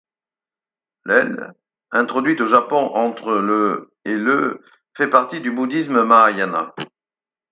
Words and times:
L', 1.05 1.53
introduite 1.91 2.41
au 2.41 2.47
Japon 2.47 2.91
entre 2.95 3.33
le 3.37 3.93
et 4.03 4.15
le 4.17 4.63
fait 4.97 5.11
partie 5.11 5.41
du 5.41 5.51
bouddhisme 5.51 6.01
mahāyāna. 6.01 6.73